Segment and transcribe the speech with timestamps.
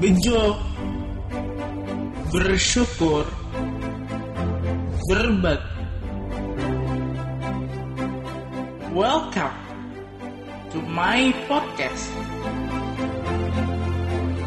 [0.00, 0.56] bejo,
[2.32, 3.28] bersyukur,
[5.04, 5.68] berbagi.
[8.96, 9.60] Welcome
[10.72, 12.08] to my podcast.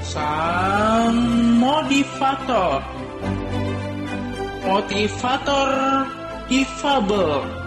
[0.01, 1.21] Sang
[1.61, 2.81] motivator.
[4.65, 5.69] Motivator
[6.49, 7.62] difabel.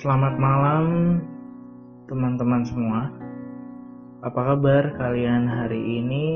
[0.00, 1.20] Selamat malam
[2.08, 3.12] teman-teman semua.
[4.24, 6.28] Apa kabar kalian hari ini?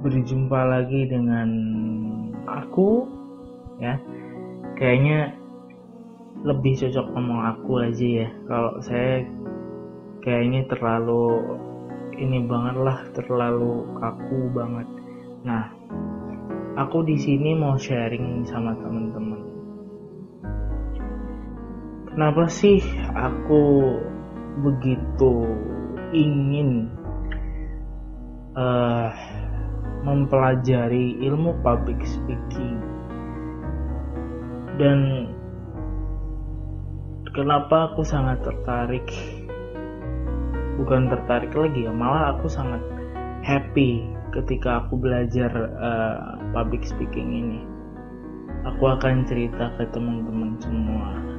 [0.00, 1.52] Berjumpa lagi dengan
[2.48, 3.04] aku
[3.76, 4.00] ya.
[4.80, 5.36] Kayaknya
[6.48, 8.28] lebih cocok ngomong aku aja ya.
[8.48, 9.28] Kalau saya
[10.24, 11.44] kayaknya terlalu
[12.16, 14.88] ini banget lah, terlalu kaku banget.
[15.44, 15.68] Nah,
[16.80, 19.33] aku di sini mau sharing sama teman-teman
[22.14, 22.78] Kenapa sih
[23.10, 23.90] aku
[24.62, 25.50] begitu
[26.14, 26.86] ingin
[28.54, 29.10] uh,
[30.06, 32.78] mempelajari ilmu public speaking?
[34.78, 35.26] Dan
[37.34, 39.10] kenapa aku sangat tertarik?
[40.78, 42.78] Bukan tertarik lagi ya malah aku sangat
[43.42, 45.50] happy ketika aku belajar
[45.82, 47.60] uh, public speaking ini.
[48.70, 51.33] Aku akan cerita ke teman-teman semua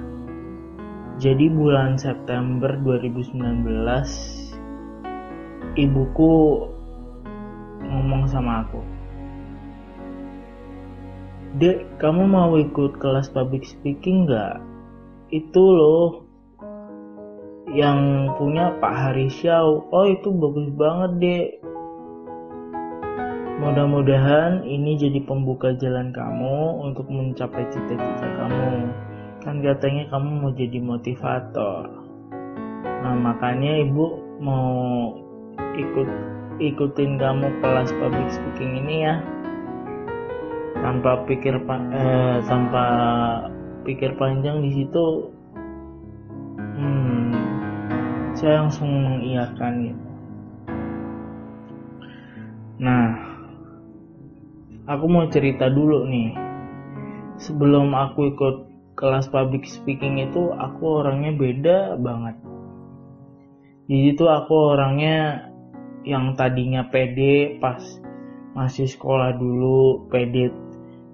[1.15, 3.39] jadi bulan September 2019
[5.79, 6.33] ibuku
[7.87, 8.83] ngomong sama aku.
[11.55, 14.59] Dek, kamu mau ikut kelas public speaking nggak?
[15.31, 16.27] Itu loh
[17.71, 19.87] yang punya Pak Hari Xiao.
[19.95, 21.47] Oh itu bagus banget dek.
[23.63, 28.91] Mudah-mudahan ini jadi pembuka jalan kamu untuk mencapai cita-cita kamu
[29.45, 31.85] kan katanya kamu mau jadi motivator.
[32.81, 35.13] Nah makanya ibu mau
[35.77, 36.09] ikut
[36.57, 39.21] ikutin kamu kelas public speaking ini ya.
[40.81, 42.85] Tanpa pikir eh, tanpa
[43.85, 45.29] pikir panjang di situ
[46.57, 47.29] hmm,
[48.33, 50.05] saya langsung mengiyakan gitu
[52.75, 53.15] nah
[54.85, 56.35] aku mau cerita dulu nih.
[57.35, 62.35] Sebelum aku ikut kelas public speaking itu aku orangnya beda banget.
[63.85, 65.51] Di situ aku orangnya
[66.07, 67.81] yang tadinya pede pas
[68.55, 70.49] masih sekolah dulu pede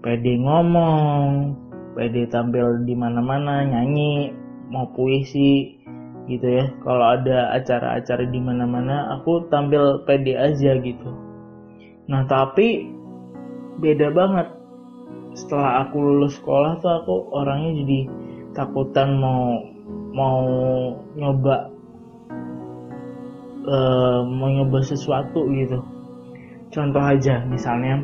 [0.05, 1.57] pede ngomong
[1.97, 4.31] pede tampil di mana-mana nyanyi
[4.69, 5.81] mau puisi
[6.29, 6.69] gitu ya.
[6.85, 11.11] Kalau ada acara-acara di mana-mana aku tampil pede aja gitu.
[12.07, 12.87] Nah tapi
[13.81, 14.60] beda banget
[15.31, 17.99] setelah aku lulus sekolah tuh aku orangnya jadi
[18.51, 19.63] takutan mau
[20.11, 20.43] mau
[21.15, 21.71] nyoba
[23.67, 25.79] uh, mau nyoba sesuatu gitu.
[26.71, 27.99] Contoh aja misalnya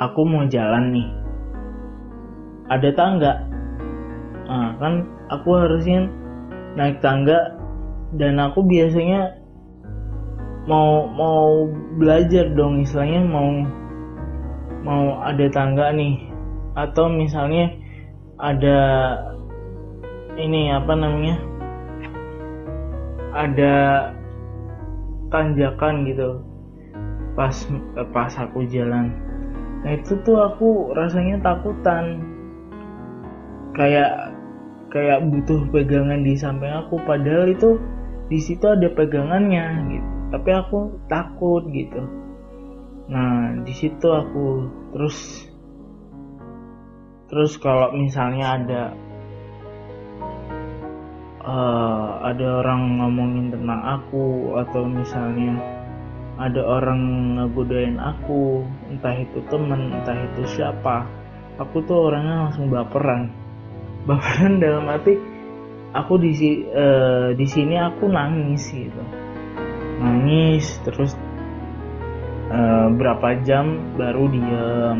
[0.00, 1.08] aku mau jalan nih.
[2.72, 3.32] Ada tangga.
[4.44, 6.08] Nah, kan aku harusnya
[6.76, 7.56] naik tangga
[8.16, 9.36] dan aku biasanya
[10.64, 11.68] mau mau
[12.00, 13.68] belajar dong istilahnya mau
[14.84, 16.20] mau ada tangga nih.
[16.76, 17.72] Atau misalnya
[18.36, 18.78] ada
[20.36, 21.36] ini apa namanya
[23.34, 23.74] ada
[25.32, 26.44] tanjakan gitu
[27.34, 27.54] pas
[28.12, 29.10] pas aku jalan.
[29.82, 32.22] Nah itu tuh aku rasanya takutan.
[33.74, 34.30] Kayak
[34.94, 37.82] kayak butuh pegangan di samping aku padahal itu
[38.30, 40.08] di situ ada pegangannya gitu.
[40.30, 40.78] Tapi aku
[41.10, 42.23] takut gitu
[43.04, 45.48] nah di situ aku terus
[47.28, 48.82] terus kalau misalnya ada
[51.44, 55.60] uh, ada orang ngomongin tentang aku atau misalnya
[56.34, 57.00] ada orang
[57.38, 61.06] ngegodain aku entah itu temen entah itu siapa
[61.58, 63.30] aku tuh orangnya langsung baperan.
[64.08, 65.16] Baperan dalam arti
[65.94, 66.30] aku di
[66.68, 69.02] uh, di sini aku nangis gitu.
[70.02, 71.16] Nangis terus
[72.54, 74.98] uh, berapa jam baru diem.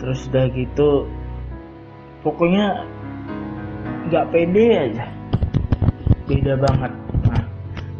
[0.00, 1.04] Terus udah gitu
[2.24, 2.88] pokoknya
[4.08, 5.06] nggak pede aja.
[6.24, 6.92] Beda banget.
[7.28, 7.44] Nah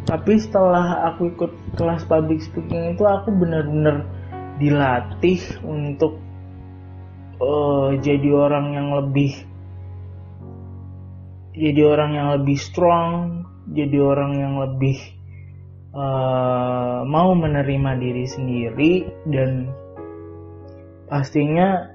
[0.07, 4.07] tapi setelah aku ikut kelas public speaking itu aku benar-benar
[4.57, 6.17] dilatih untuk
[7.43, 9.35] uh, jadi orang yang lebih
[11.57, 14.97] jadi orang yang lebih strong jadi orang yang lebih
[15.91, 16.56] uh,
[17.03, 18.93] mau menerima diri sendiri
[19.29, 19.69] dan
[21.11, 21.91] pastinya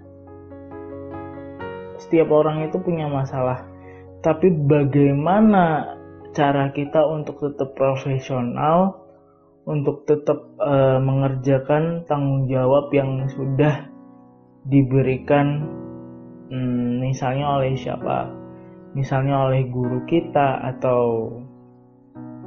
[1.99, 3.65] setiap orang itu punya masalah.
[4.23, 5.97] Tapi bagaimana
[6.37, 9.03] cara kita untuk tetap profesional
[9.63, 13.87] untuk tetap uh, mengerjakan tanggung jawab yang sudah
[14.67, 15.67] diberikan
[16.51, 18.31] hmm, misalnya oleh siapa?
[18.93, 21.31] Misalnya oleh guru kita atau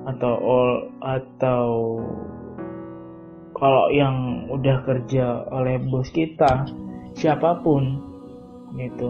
[0.05, 1.69] atau all, atau
[3.65, 6.69] kalau yang udah kerja oleh bos kita
[7.17, 7.97] siapa pun
[8.77, 9.09] gitu.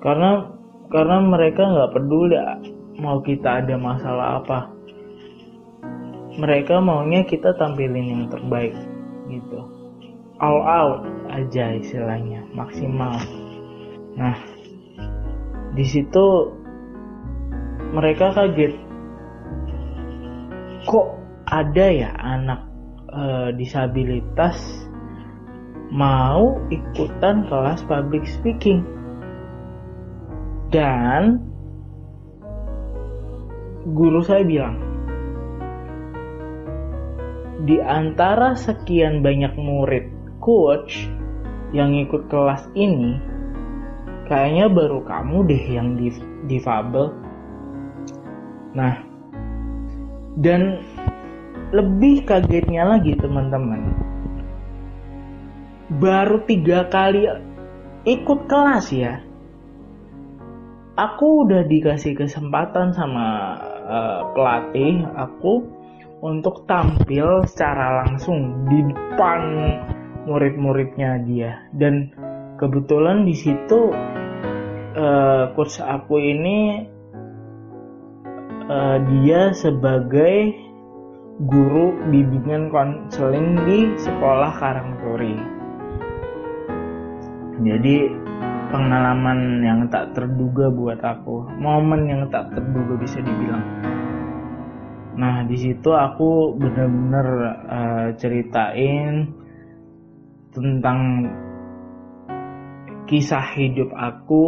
[0.00, 0.56] Karena
[0.88, 2.40] karena mereka nggak peduli
[2.96, 4.72] mau kita ada masalah apa.
[6.40, 8.72] Mereka maunya kita tampilin yang terbaik
[9.28, 9.60] gitu.
[10.40, 13.20] All out aja istilahnya maksimal.
[14.16, 14.40] Nah
[15.76, 16.56] di situ
[17.92, 18.72] mereka kaget.
[20.88, 21.08] Kok
[21.52, 22.75] ada ya anak
[23.16, 23.26] e,
[23.56, 24.60] disabilitas
[25.88, 28.84] mau ikutan kelas public speaking
[30.68, 31.40] dan
[33.96, 34.86] guru saya bilang
[37.66, 40.06] di antara sekian banyak murid
[40.38, 41.10] coach
[41.74, 43.18] yang ikut kelas ini,
[44.30, 46.14] kayaknya baru kamu deh yang di
[46.46, 47.10] difabel.
[48.76, 49.02] Nah,
[50.38, 50.84] dan
[51.74, 53.90] lebih kagetnya lagi teman-teman,
[55.98, 57.26] baru tiga kali
[58.06, 59.18] ikut kelas ya,
[60.94, 65.66] aku udah dikasih kesempatan sama uh, pelatih aku
[66.24, 69.40] untuk tampil secara langsung di depan
[70.24, 71.66] murid-muridnya dia.
[71.76, 72.10] Dan
[72.56, 73.92] kebetulan di situ
[74.96, 76.88] uh, coach aku ini
[78.66, 80.65] uh, dia sebagai
[81.36, 85.36] guru bimbingan konseling di sekolah Karangturi.
[87.60, 88.08] Jadi
[88.72, 93.64] pengalaman yang tak terduga buat aku, momen yang tak terduga bisa dibilang.
[95.16, 97.28] Nah di situ aku bener-bener
[97.68, 99.32] uh, ceritain
[100.52, 101.00] tentang
[103.04, 104.44] kisah hidup aku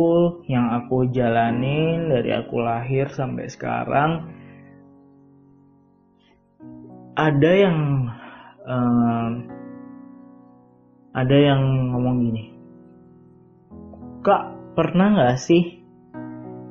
[0.49, 4.38] yang aku jalanin dari aku lahir sampai sekarang.
[7.19, 7.79] Ada yang
[8.63, 9.31] uh,
[11.19, 12.55] ada yang ngomong gini,
[14.23, 15.83] kak pernah nggak sih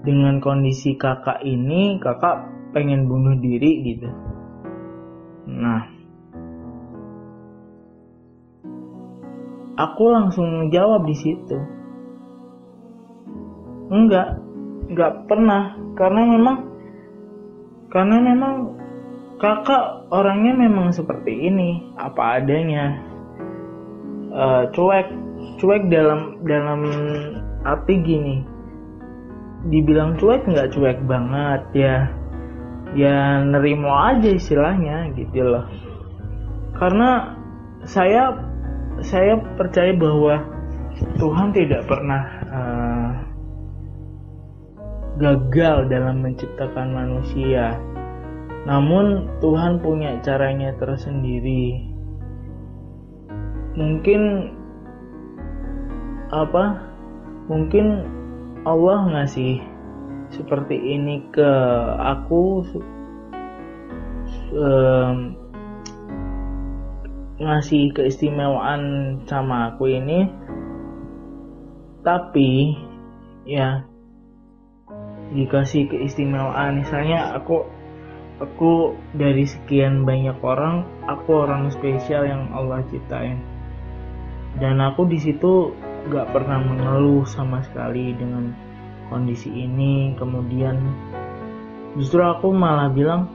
[0.07, 3.91] dengan kondisi kakak ini kakak pengen bunuh diri?
[3.91, 4.07] Gitu.
[5.51, 5.83] Nah
[9.75, 11.59] aku langsung jawab di situ.
[13.91, 14.39] Enggak
[14.87, 16.57] enggak pernah karena memang
[17.91, 18.86] karena memang
[19.37, 21.93] kakak orangnya memang seperti ini.
[21.97, 23.01] Apa adanya.
[24.33, 25.07] Uh, cuek.
[25.61, 26.81] Cuek dalam dalam
[27.65, 28.37] arti gini.
[29.69, 31.95] Dibilang cuek nggak cuek banget ya.
[32.97, 35.65] Ya nerimo aja istilahnya gitu loh.
[36.77, 37.37] Karena
[37.85, 38.33] saya
[39.01, 40.41] saya percaya bahwa
[41.21, 43.09] Tuhan tidak pernah uh,
[45.21, 47.77] gagal dalam menciptakan manusia
[48.67, 51.87] namun Tuhan punya caranya tersendiri.
[53.79, 54.51] Mungkin
[56.27, 56.83] apa
[57.47, 58.03] mungkin
[58.67, 59.63] Allah ngasih
[60.35, 61.47] seperti ini ke
[61.95, 62.67] aku
[64.51, 65.31] um,
[67.39, 70.27] ngasih keistimewaan sama aku ini.
[72.03, 72.75] Tapi
[73.47, 73.87] ya
[75.31, 76.83] dikasih keistimewaan.
[76.83, 77.76] Misalnya aku
[78.37, 83.41] aku dari sekian banyak orang aku orang spesial yang Allah ciptain.
[84.57, 85.73] Dan aku di situ
[86.09, 88.53] gak pernah mengeluh sama sekali dengan
[89.09, 90.13] kondisi ini.
[90.17, 90.77] Kemudian
[91.97, 93.29] justru aku malah bilang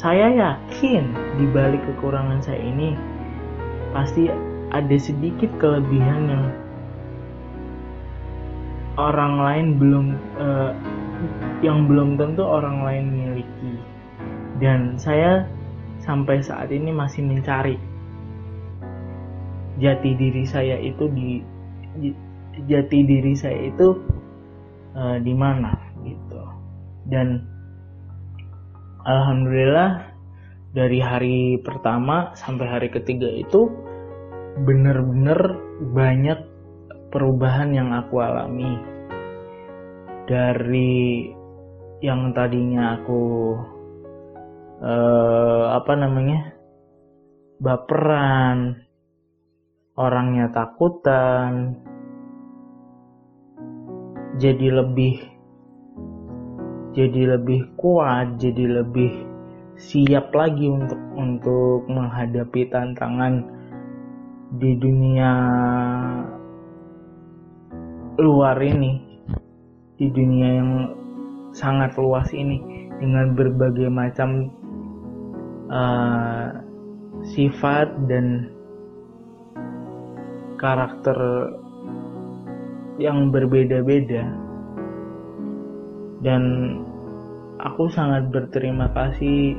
[0.00, 2.96] saya yakin di balik kekurangan saya ini
[3.92, 4.32] pasti
[4.72, 6.44] ada sedikit kelebihan yang
[8.96, 10.06] orang lain belum
[10.40, 10.72] uh,
[11.60, 13.74] yang belum tentu orang lain miliki.
[14.60, 15.48] Dan saya
[16.00, 17.76] sampai saat ini masih mencari
[19.80, 21.40] jati diri saya itu di
[22.68, 23.96] jati diri saya itu
[24.96, 25.72] uh, di mana
[26.04, 26.42] gitu.
[27.08, 27.40] Dan
[29.08, 30.12] alhamdulillah
[30.76, 33.66] dari hari pertama sampai hari ketiga itu
[34.60, 35.56] bener-bener
[35.94, 36.38] banyak
[37.10, 38.89] perubahan yang aku alami
[40.30, 41.26] dari
[41.98, 43.22] yang tadinya aku
[44.78, 46.54] uh, apa namanya
[47.58, 48.78] baperan
[49.98, 51.74] orangnya takutan
[54.38, 55.18] jadi lebih
[56.94, 59.10] jadi lebih kuat jadi lebih
[59.82, 63.50] siap lagi untuk untuk menghadapi tantangan
[64.62, 65.32] di dunia
[68.22, 69.09] luar ini
[70.00, 70.72] di dunia yang
[71.52, 74.48] sangat luas ini dengan berbagai macam
[75.68, 76.48] uh,
[77.36, 78.48] sifat dan
[80.56, 81.16] karakter
[82.96, 84.24] yang berbeda-beda.
[86.24, 86.42] Dan
[87.60, 89.56] aku sangat berterima kasih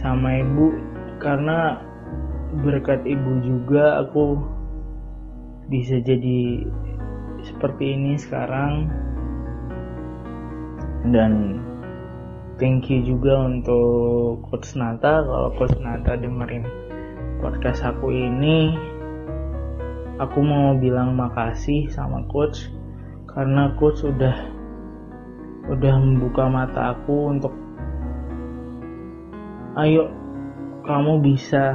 [0.00, 0.72] sama ibu
[1.20, 1.80] karena
[2.64, 4.36] berkat ibu juga aku
[5.68, 6.64] bisa jadi
[7.58, 8.86] seperti ini sekarang.
[11.10, 11.58] Dan
[12.54, 15.26] thank you juga untuk Coach Nata.
[15.26, 16.62] Kalau Coach Nata dengerin
[17.42, 18.78] podcast aku ini
[20.22, 22.70] aku mau bilang makasih sama coach.
[23.26, 24.54] Karena coach udah
[25.66, 27.54] udah membuka mata aku untuk
[29.82, 30.14] ayo
[30.86, 31.74] kamu bisa.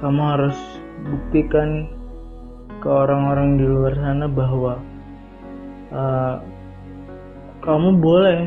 [0.00, 0.56] Kamu harus
[1.04, 1.97] buktikan
[2.78, 4.74] ke orang-orang di luar sana bahwa
[5.90, 6.36] uh,
[7.62, 8.40] kamu boleh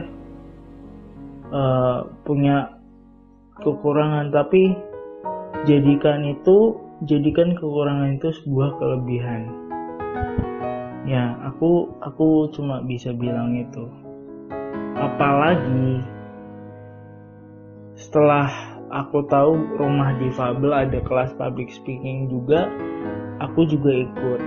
[1.52, 2.72] uh, punya
[3.60, 4.74] kekurangan tapi
[5.68, 9.42] jadikan itu jadikan kekurangan itu sebuah kelebihan.
[11.06, 13.86] Ya aku aku cuma bisa bilang itu.
[14.96, 16.06] Apalagi
[17.98, 18.50] setelah
[18.92, 22.70] aku tahu rumah difabel ada kelas public speaking juga
[23.42, 24.42] aku juga ikut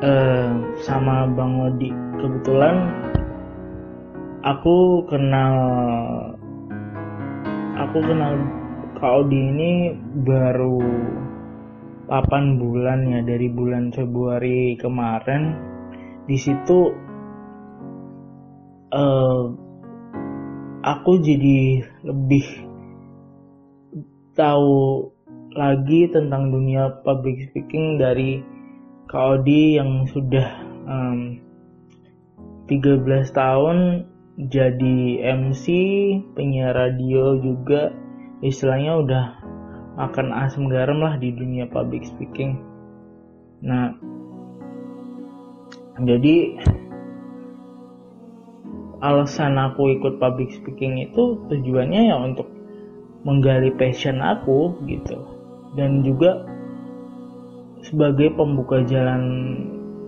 [0.00, 1.92] uh, sama Bang Odi.
[2.16, 2.76] Kebetulan
[4.40, 5.54] aku kenal
[7.76, 8.32] aku kenal
[8.96, 9.72] Kak Odi ini
[10.24, 10.80] baru
[12.08, 15.52] 8 bulan ya dari bulan Februari kemarin.
[16.24, 16.90] Di situ
[18.96, 19.42] uh,
[20.80, 22.46] aku jadi lebih
[24.32, 25.15] tahu
[25.56, 28.44] lagi tentang dunia public speaking dari
[29.08, 30.48] Kak Odi yang sudah
[30.84, 31.40] um,
[32.68, 34.04] 13 tahun
[34.36, 34.96] jadi
[35.32, 35.64] MC
[36.36, 37.88] penyiar radio juga
[38.44, 39.24] istilahnya udah
[39.96, 42.60] makan asam garam lah di dunia public speaking.
[43.64, 43.96] Nah,
[46.04, 46.60] jadi
[49.00, 52.52] alasan aku ikut public speaking itu tujuannya ya untuk
[53.24, 55.35] menggali passion aku gitu
[55.76, 56.42] dan juga
[57.84, 59.22] sebagai pembuka jalan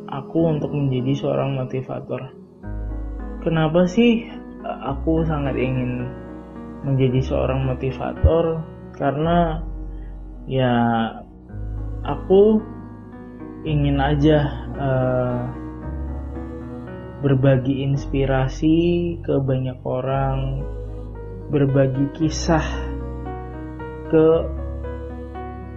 [0.09, 2.33] aku untuk menjadi seorang motivator.
[3.45, 4.27] Kenapa sih
[4.65, 6.09] aku sangat ingin
[6.83, 8.65] menjadi seorang motivator
[8.97, 9.63] karena
[10.49, 10.75] ya
[12.03, 12.59] aku
[13.69, 14.39] ingin aja
[14.79, 15.43] uh,
[17.19, 18.77] berbagi inspirasi
[19.27, 20.63] ke banyak orang,
[21.51, 22.63] berbagi kisah
[24.09, 24.27] ke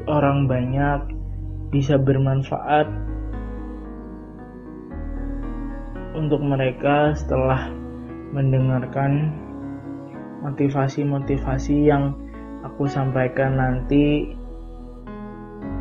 [0.05, 1.13] orang banyak,
[1.71, 2.89] bisa bermanfaat
[6.13, 7.71] untuk mereka setelah
[8.35, 9.31] mendengarkan
[10.43, 12.15] motivasi-motivasi yang
[12.65, 14.35] aku sampaikan nanti.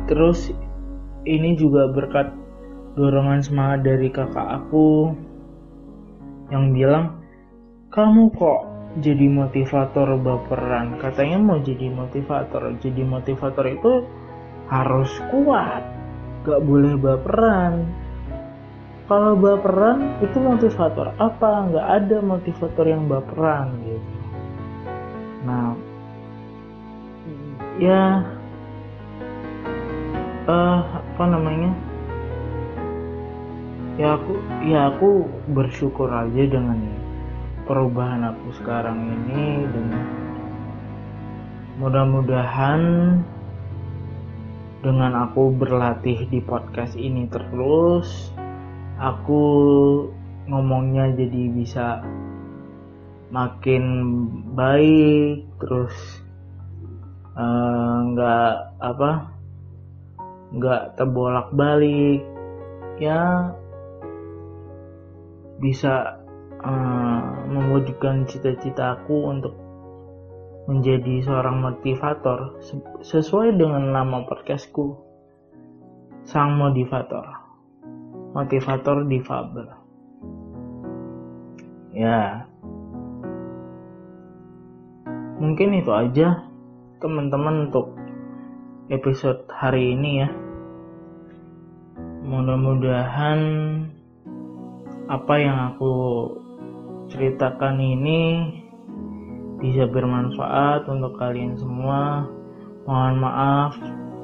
[0.07, 0.51] Terus
[1.27, 2.33] ini juga berkat
[2.95, 5.15] dorongan semangat dari kakak aku
[6.51, 7.23] yang bilang
[7.91, 10.99] kamu kok jadi motivator baperan.
[10.99, 12.75] Katanya mau jadi motivator.
[12.83, 14.03] Jadi motivator itu
[14.67, 15.83] harus kuat.
[16.43, 17.87] Gak boleh baperan.
[19.07, 21.67] Kalau baperan itu motivator apa?
[21.67, 24.11] Nggak ada motivator yang baperan gitu.
[25.43, 25.75] Nah
[27.75, 28.23] ya
[30.47, 31.75] uh, apa namanya?
[33.99, 34.33] Ya aku
[34.63, 36.79] ya aku bersyukur aja dengan
[37.71, 39.87] perubahan aku sekarang ini dan
[41.79, 42.83] mudah-mudahan
[44.83, 48.35] dengan aku berlatih di podcast ini terus
[48.99, 49.43] aku
[50.51, 52.03] ngomongnya jadi bisa
[53.31, 53.83] makin
[54.51, 55.95] baik terus
[57.39, 59.11] eh, nggak uh, apa
[60.59, 62.19] nggak terbolak balik
[62.99, 63.55] ya
[65.63, 66.20] bisa
[66.61, 69.53] uh, mewujudkan cita-cita aku untuk
[70.69, 72.61] menjadi seorang motivator
[73.01, 74.93] sesuai dengan nama podcastku
[76.21, 77.41] sang motivator
[78.31, 79.67] motivator difabel.
[81.91, 82.47] Ya,
[85.35, 86.47] mungkin itu aja
[87.03, 87.91] teman-teman untuk
[88.87, 90.29] episode hari ini ya.
[92.23, 93.39] Mudah-mudahan
[95.11, 95.91] apa yang aku
[97.11, 98.21] ceritakan ini
[99.59, 102.25] bisa bermanfaat untuk kalian semua.
[102.87, 103.73] Mohon maaf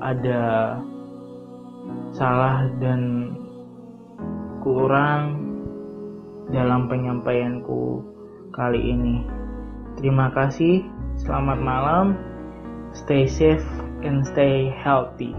[0.02, 0.44] ada
[2.16, 3.36] salah dan
[4.64, 5.46] kurang
[6.50, 8.02] dalam penyampaianku
[8.56, 9.28] kali ini.
[10.00, 10.82] Terima kasih,
[11.20, 12.18] selamat malam,
[12.96, 13.66] stay safe
[14.02, 15.36] and stay healthy.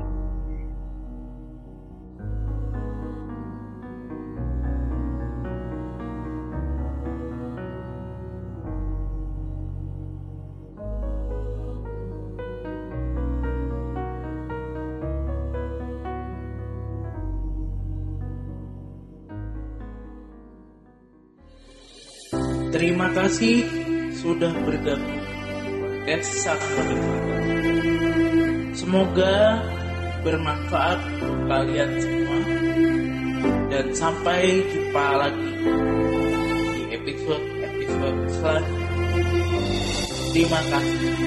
[22.69, 23.65] Terima kasih
[24.13, 25.19] sudah bergabung
[26.09, 26.65] podcast.
[28.77, 29.61] Semoga
[30.25, 32.41] bermanfaat untuk kalian semua
[33.69, 35.53] dan sampai jumpa lagi
[36.73, 38.89] di episode-episode selanjutnya.
[40.33, 41.18] Terima kasih.